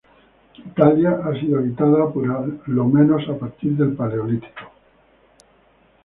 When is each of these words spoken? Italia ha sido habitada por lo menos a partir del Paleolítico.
Italia 0.57 1.21
ha 1.23 1.39
sido 1.39 1.59
habitada 1.59 2.09
por 2.11 2.67
lo 2.67 2.85
menos 2.87 3.21
a 3.29 3.37
partir 3.37 3.73
del 3.73 3.95
Paleolítico. 3.95 4.71